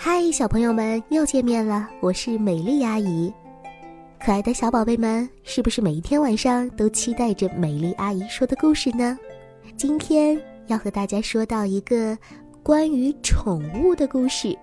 [0.00, 1.88] 嗨，小朋友们，又见面了！
[2.00, 3.34] 我是美丽阿姨。
[4.20, 9.18] 可爱的小宝贝们，是不是每一天晚上都期待着美丽阿姨说的故事呢？
[9.76, 12.16] 今天要和大家说到一个
[12.62, 14.56] 关于宠物的故事。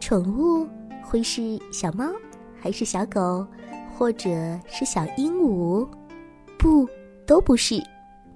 [0.00, 0.66] 宠物
[1.02, 2.06] 会是小猫，
[2.58, 3.46] 还是小狗，
[3.98, 4.30] 或者
[4.66, 5.86] 是小鹦鹉？
[6.58, 6.88] 不，
[7.26, 7.78] 都不是。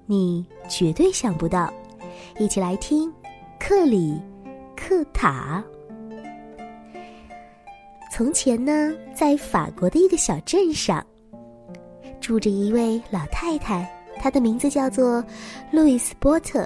[0.05, 1.73] 你绝对想不到。
[2.37, 3.11] 一起来听
[3.59, 4.21] 克里
[4.75, 5.63] 克塔。
[8.17, 11.05] 从前呢，在法国的一个小镇上，
[12.21, 13.85] 住着一位老太太，
[14.21, 15.21] 她的名字叫做
[15.69, 16.65] 路易斯波特。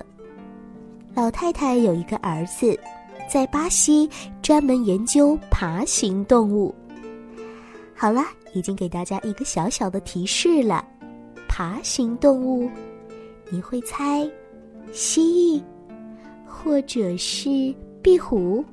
[1.15, 2.79] 老太太有一个儿子，
[3.27, 4.07] 在巴西
[4.43, 6.71] 专门研究爬行动物。
[7.95, 8.21] 好了，
[8.53, 10.85] 已经给大家一个小小的提示了，
[11.47, 12.69] 爬行动物，
[13.49, 14.29] 你会猜？
[14.91, 15.63] 蜥蜴，
[16.45, 18.63] 或者是壁虎，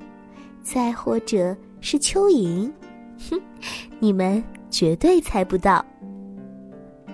[0.61, 1.57] 再或者。
[1.79, 2.71] 是蚯蚓，
[3.29, 3.39] 哼，
[3.99, 5.83] 你们绝对猜不到。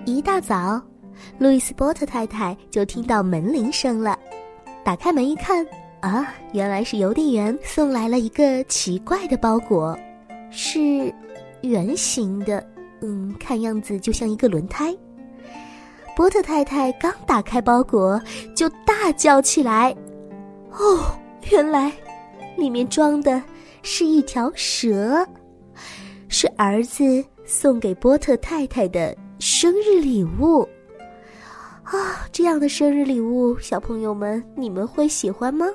[0.04, 0.80] 一大早，
[1.38, 4.18] 路易斯波特太太就听到门铃声了，
[4.84, 5.66] 打开门一看，
[6.00, 9.98] 啊，原来是邮递员送来了一个奇怪的包裹，
[10.50, 11.12] 是
[11.62, 12.66] 圆形的，
[13.00, 14.94] 嗯，看样子就像一个轮胎。
[16.16, 18.20] 波特太太刚打开包裹，
[18.54, 19.94] 就大叫起来
[20.70, 21.18] ：“哦，
[21.50, 21.90] 原来
[22.56, 23.42] 里面装的……”
[23.86, 25.24] 是一条蛇，
[26.28, 30.66] 是儿子送给波特太太的生日礼物。
[31.82, 35.66] 啊，这样的生日礼物，小朋友们，你们会喜欢吗？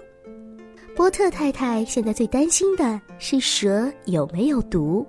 [0.96, 5.06] 波特太太现在最担心的是蛇有没有毒，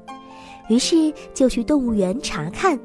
[0.68, 2.78] 于是就去动物园查看。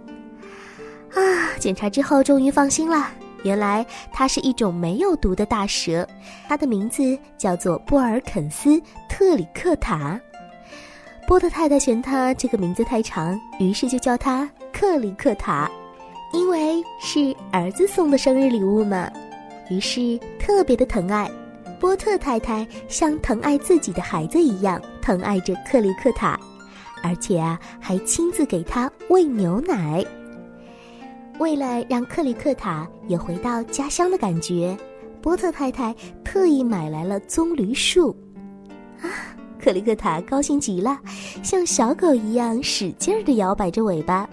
[1.13, 3.11] 啊，检查之后终于放心了，
[3.45, 6.05] 原来它是一种没有毒的大蛇，
[6.49, 8.81] 它的名字叫做布尔肯斯。
[9.07, 10.19] 特里克塔，
[11.25, 15.71] 波特太太嫌它这个名字太长，于是就叫它克里克塔，
[16.33, 19.09] 因为是儿子送的生日礼物嘛，
[19.69, 21.31] 于是特别的疼爱。
[21.79, 26.37] 波特太太像疼爱自己的孩子一样疼爱着克里克塔，
[27.03, 30.03] 而且啊，还亲自给他喂牛奶。
[31.39, 34.75] 为了让克里克塔也回到家乡的感觉，
[35.21, 38.15] 波特太太特意买来了棕榈树。
[39.01, 40.97] 啊，克里克塔高兴极了，
[41.43, 44.29] 像小狗一样使劲儿地摇摆着尾巴。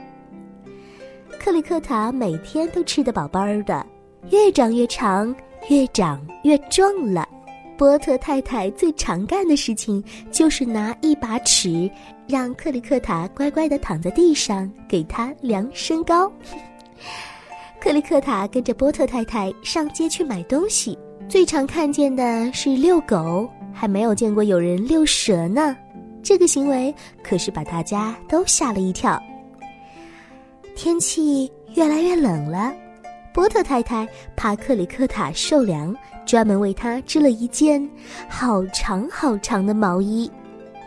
[1.41, 3.85] 克里克塔每天都吃得饱饱的，
[4.31, 5.35] 越长越长，
[5.69, 7.29] 越长越壮了。
[7.77, 11.91] 波特太太最常干的事情就是拿一把尺，
[12.29, 16.31] 让克里克塔乖乖地躺在地上，给他量身高。
[17.81, 20.99] 克里克塔跟着波特太太上街去买东西，
[21.29, 23.49] 最常看见的是遛狗。
[23.75, 25.75] 还没有见过有人遛蛇呢，
[26.23, 29.21] 这个行为可是把大家都吓了一跳。
[30.77, 32.73] 天气越来越冷了，
[33.33, 35.97] 波特太太怕克里克塔受凉，
[36.27, 37.89] 专门为他织了一件
[38.29, 40.31] 好长好长的毛衣，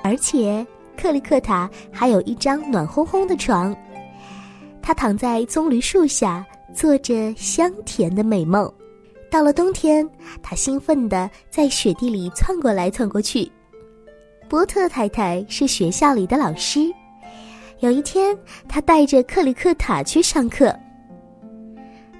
[0.03, 0.65] 而且
[0.95, 3.75] 克里克塔还有一张暖烘烘的床，
[4.85, 8.72] 他躺在棕榈树下，做着香甜的美梦。
[9.31, 10.07] 到了冬天，
[10.44, 13.51] 他兴奋地在雪地里窜过来窜过去。
[14.47, 16.81] 波特太太是学校里的老师，
[17.79, 18.38] 有一天，
[18.68, 20.72] 他带着克里克塔去上课。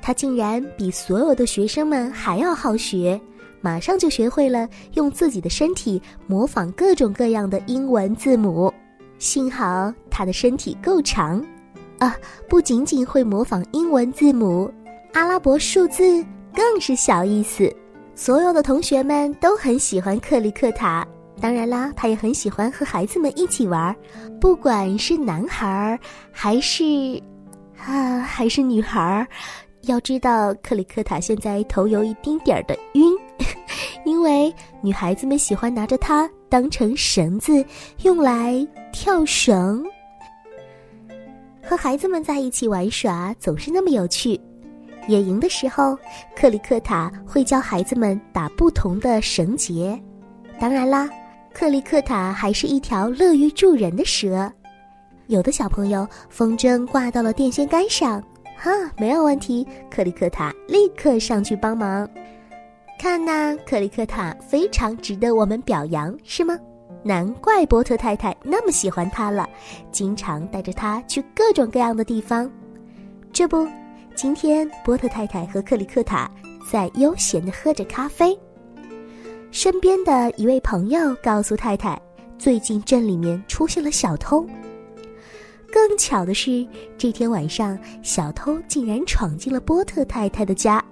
[0.02, 3.22] 他竟然比所有的学生们还要好学，
[3.62, 8.74] 马上就学会了用自己的身体模仿各种各样的英文字母。
[9.20, 11.46] 幸好他的身体够长，
[12.00, 12.16] 啊，
[12.50, 14.72] 不仅仅会模仿英文字母，
[15.14, 16.26] 阿拉伯数字。
[16.54, 17.70] 更是小意思，
[18.16, 21.06] 所有的同学们都很喜欢克里克塔。
[21.42, 23.94] 当然啦，他也很喜欢和孩子们一起玩，
[24.40, 26.00] 不管是男孩儿
[26.32, 27.22] 还是，
[27.86, 29.28] 啊还是女孩儿。
[29.82, 33.12] 要知道，克里克塔现在头有一丁点儿的晕，
[34.06, 37.64] 因为女孩子们喜欢拿着它当成绳子
[38.04, 39.86] 用来跳绳。
[41.68, 44.40] 和孩子们在一起玩耍总是那么有趣。
[45.08, 45.98] 野营的时候，
[46.36, 50.00] 克里克塔会教孩子们打不同的绳结。
[50.60, 51.10] 当然啦，
[51.54, 54.52] 克里克塔还是一条乐于助人的蛇。
[55.28, 58.22] 有的小朋友风筝挂到了电线杆上，
[58.58, 62.08] 哈，没有问题，克里克塔立刻上去帮忙。
[63.00, 66.58] 看呐，克里克塔非常值得我们表扬，是吗？
[67.08, 69.48] 难怪波特太太那么喜欢它了，
[69.92, 72.50] 经常带着它去各种各样的地方。
[73.32, 73.68] 这不。
[74.16, 76.32] 今天，波特太太和克里克塔
[76.72, 78.36] 在悠闲地喝着咖啡。
[79.52, 82.02] 身边的一位朋友告诉太太，
[82.40, 84.44] 最近镇里面出现了小偷。
[85.72, 86.66] 更巧的是，
[86.98, 90.84] 这天晚上，小偷竟然闯进了波特太太的家。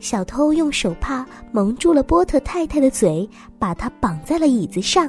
[0.00, 5.08] 小偷用手帕蒙住了波特太太的嘴，把她绑在了椅子上。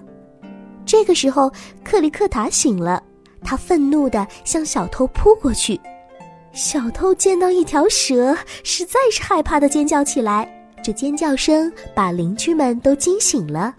[0.86, 1.52] 这个时候，
[1.84, 3.02] 克里克塔醒了，
[3.42, 5.80] 他愤怒地向小偷扑过去。
[6.52, 10.48] 小偷见到一条蛇，实在是害怕的尖叫起来。
[10.84, 13.74] 这尖叫声把邻居们都惊醒了，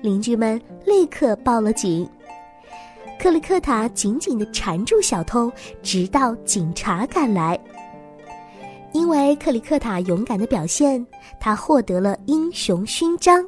[0.00, 2.08] 邻居们立刻报了警。
[3.18, 5.52] 克里克塔紧紧地缠住小偷，
[5.82, 7.58] 直到警察赶来。
[8.94, 11.04] 因为克里克塔勇敢的表现，
[11.40, 13.44] 他获得了英雄勋章。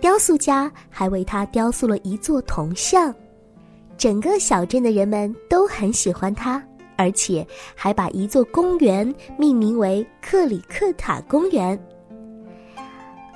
[0.00, 3.14] 雕塑家还为他雕塑了一座铜像，
[3.96, 6.60] 整个小镇的人们都很喜欢他，
[6.96, 7.46] 而且
[7.76, 11.80] 还把一座公园命名为克里克塔公园。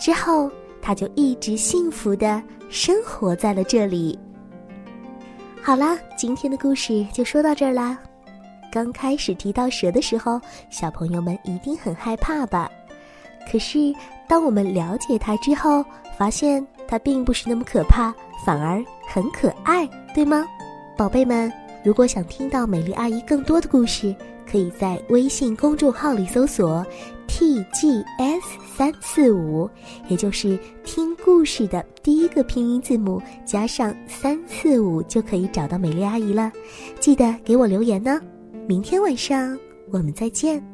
[0.00, 4.18] 之后，他就一直幸福的生活在了这里。
[5.62, 7.96] 好啦，今天的故事就说到这儿啦。
[8.72, 10.40] 刚开始提到蛇的时候，
[10.70, 12.70] 小朋友们一定很害怕吧？
[13.50, 13.94] 可是
[14.26, 15.84] 当我们了解它之后，
[16.16, 18.14] 发现它并不是那么可怕，
[18.46, 20.46] 反而很可爱，对吗？
[20.96, 21.52] 宝贝们，
[21.84, 24.16] 如果想听到美丽阿姨更多的故事，
[24.50, 26.82] 可以在微信公众号里搜索
[27.28, 28.40] “tgs
[28.74, 29.68] 三四五”，
[30.08, 36.50] 也就是听故事的第一个拼音字母加上三四五，就可以找到美丽阿姨了。
[36.98, 38.18] 记得给我留言呢。
[38.72, 39.54] 明天晚上
[39.90, 40.71] 我们再见。